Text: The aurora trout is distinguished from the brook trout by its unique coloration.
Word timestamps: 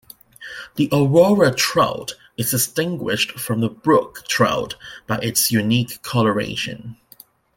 The 0.77 0.89
aurora 0.91 1.53
trout 1.53 2.15
is 2.35 2.49
distinguished 2.49 3.33
from 3.33 3.61
the 3.61 3.69
brook 3.69 4.23
trout 4.27 4.75
by 5.05 5.19
its 5.19 5.51
unique 5.51 6.01
coloration. 6.01 6.97